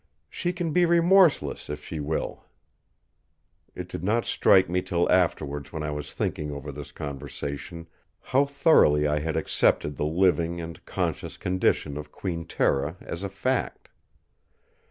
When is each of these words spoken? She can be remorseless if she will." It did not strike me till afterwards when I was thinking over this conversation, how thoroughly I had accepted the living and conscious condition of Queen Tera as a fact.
She 0.31 0.51
can 0.51 0.73
be 0.73 0.83
remorseless 0.83 1.69
if 1.69 1.85
she 1.85 1.99
will." 1.99 2.43
It 3.75 3.87
did 3.87 4.03
not 4.03 4.25
strike 4.25 4.67
me 4.67 4.81
till 4.81 5.07
afterwards 5.11 5.71
when 5.71 5.83
I 5.83 5.91
was 5.91 6.11
thinking 6.15 6.51
over 6.51 6.71
this 6.71 6.91
conversation, 6.91 7.85
how 8.19 8.45
thoroughly 8.45 9.05
I 9.05 9.19
had 9.19 9.37
accepted 9.37 9.97
the 9.97 10.05
living 10.07 10.59
and 10.59 10.83
conscious 10.87 11.37
condition 11.37 11.97
of 11.97 12.11
Queen 12.11 12.45
Tera 12.47 12.97
as 13.01 13.21
a 13.21 13.29
fact. 13.29 13.89